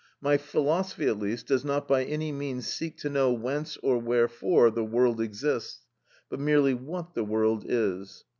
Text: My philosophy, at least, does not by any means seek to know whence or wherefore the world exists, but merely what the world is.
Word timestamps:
My 0.19 0.35
philosophy, 0.35 1.05
at 1.05 1.19
least, 1.19 1.45
does 1.45 1.63
not 1.63 1.87
by 1.87 2.03
any 2.03 2.31
means 2.31 2.65
seek 2.65 2.97
to 3.01 3.09
know 3.11 3.31
whence 3.31 3.77
or 3.83 3.99
wherefore 3.99 4.71
the 4.71 4.83
world 4.83 5.21
exists, 5.21 5.85
but 6.27 6.39
merely 6.39 6.73
what 6.73 7.13
the 7.13 7.23
world 7.23 7.65
is. 7.69 8.23